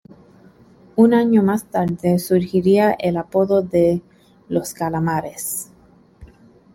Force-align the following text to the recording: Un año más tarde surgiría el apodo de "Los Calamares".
Un 0.95 1.13
año 1.13 1.43
más 1.43 1.65
tarde 1.65 2.17
surgiría 2.17 2.93
el 2.97 3.17
apodo 3.17 3.61
de 3.61 4.01
"Los 4.49 4.73
Calamares". 4.73 5.71